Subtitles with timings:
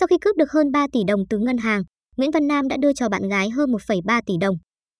[0.00, 1.82] Sau khi cướp được hơn 3 tỷ đồng từ ngân hàng,
[2.16, 4.54] Nguyễn Văn Nam đã đưa cho bạn gái hơn 1,3 tỷ đồng.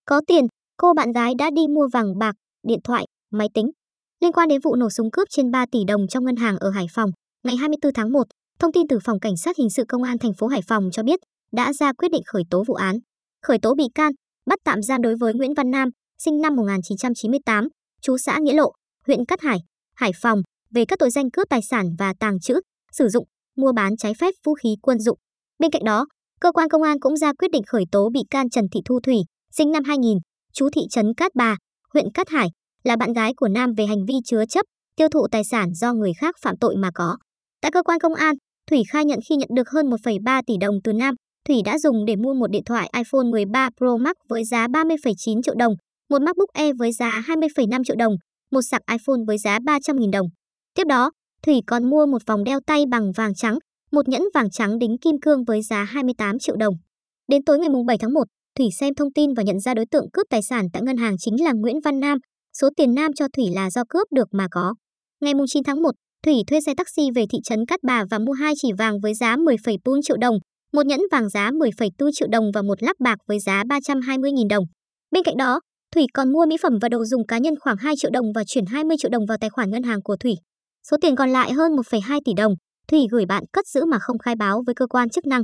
[0.05, 0.45] Có tiền,
[0.77, 2.35] cô bạn gái đã đi mua vàng bạc,
[2.67, 3.71] điện thoại, máy tính.
[4.19, 6.69] Liên quan đến vụ nổ súng cướp trên 3 tỷ đồng trong ngân hàng ở
[6.69, 7.09] Hải Phòng,
[7.43, 8.23] ngày 24 tháng 1,
[8.59, 11.03] thông tin từ Phòng Cảnh sát Hình sự Công an thành phố Hải Phòng cho
[11.03, 11.19] biết
[11.51, 12.97] đã ra quyết định khởi tố vụ án,
[13.43, 14.11] khởi tố bị can,
[14.45, 15.89] bắt tạm giam đối với Nguyễn Văn Nam,
[16.23, 17.67] sinh năm 1998,
[18.01, 18.71] chú xã Nghĩa Lộ,
[19.07, 19.57] huyện Cát Hải,
[19.95, 22.53] Hải Phòng, về các tội danh cướp tài sản và tàng trữ,
[22.91, 25.17] sử dụng, mua bán trái phép vũ khí quân dụng.
[25.59, 26.05] Bên cạnh đó,
[26.39, 28.99] cơ quan công an cũng ra quyết định khởi tố bị can Trần Thị Thu
[28.99, 29.17] Thủy,
[29.51, 30.17] sinh năm 2000,
[30.53, 31.57] chú thị trấn Cát Bà,
[31.93, 32.47] huyện Cát Hải,
[32.83, 35.93] là bạn gái của Nam về hành vi chứa chấp, tiêu thụ tài sản do
[35.93, 37.17] người khác phạm tội mà có.
[37.61, 38.35] Tại cơ quan công an,
[38.69, 41.15] Thủy khai nhận khi nhận được hơn 1,3 tỷ đồng từ Nam,
[41.47, 45.41] Thủy đã dùng để mua một điện thoại iPhone 13 Pro Max với giá 30,9
[45.41, 45.73] triệu đồng,
[46.09, 48.13] một MacBook Air với giá 20,5 triệu đồng,
[48.51, 50.27] một sạc iPhone với giá 300.000 đồng.
[50.75, 51.11] Tiếp đó,
[51.45, 53.57] Thủy còn mua một vòng đeo tay bằng vàng trắng,
[53.91, 56.73] một nhẫn vàng trắng đính kim cương với giá 28 triệu đồng.
[57.27, 58.23] Đến tối ngày 7 tháng 1,
[58.57, 61.15] Thủy xem thông tin và nhận ra đối tượng cướp tài sản tại ngân hàng
[61.17, 62.17] chính là Nguyễn Văn Nam,
[62.59, 64.73] số tiền Nam cho Thủy là do cướp được mà có.
[65.21, 65.91] Ngày 9 tháng 1,
[66.25, 69.13] Thủy thuê xe taxi về thị trấn Cát Bà và mua hai chỉ vàng với
[69.13, 70.37] giá 10,4 triệu đồng,
[70.73, 74.63] một nhẫn vàng giá 10,4 triệu đồng và một lắc bạc với giá 320.000 đồng.
[75.11, 75.59] Bên cạnh đó,
[75.95, 78.43] Thủy còn mua mỹ phẩm và đồ dùng cá nhân khoảng 2 triệu đồng và
[78.47, 80.35] chuyển 20 triệu đồng vào tài khoản ngân hàng của Thủy.
[80.83, 82.53] Số tiền còn lại hơn 1,2 tỷ đồng,
[82.87, 85.43] Thủy gửi bạn cất giữ mà không khai báo với cơ quan chức năng.